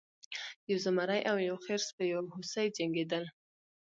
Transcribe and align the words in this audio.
یو 0.69 0.77
زمری 0.85 1.21
او 1.29 1.37
یو 1.49 1.55
خرس 1.65 1.87
په 1.95 2.03
یو 2.13 2.21
هوسۍ 2.33 2.67
جنګیدل. 2.77 3.25